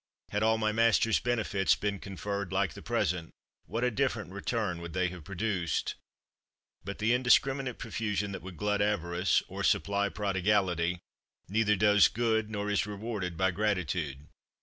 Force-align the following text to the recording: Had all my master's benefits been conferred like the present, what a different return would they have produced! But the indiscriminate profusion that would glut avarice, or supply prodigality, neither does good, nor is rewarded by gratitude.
Had 0.29 0.41
all 0.41 0.57
my 0.57 0.71
master's 0.71 1.19
benefits 1.19 1.75
been 1.75 1.99
conferred 1.99 2.51
like 2.51 2.73
the 2.73 2.81
present, 2.81 3.29
what 3.67 3.83
a 3.83 3.91
different 3.91 4.31
return 4.31 4.81
would 4.81 4.93
they 4.93 5.09
have 5.09 5.23
produced! 5.23 5.93
But 6.83 6.97
the 6.97 7.13
indiscriminate 7.13 7.77
profusion 7.77 8.31
that 8.31 8.41
would 8.41 8.57
glut 8.57 8.81
avarice, 8.81 9.43
or 9.47 9.63
supply 9.63 10.09
prodigality, 10.09 10.97
neither 11.47 11.75
does 11.75 12.07
good, 12.07 12.49
nor 12.49 12.71
is 12.71 12.87
rewarded 12.87 13.37
by 13.37 13.51
gratitude. 13.51 14.25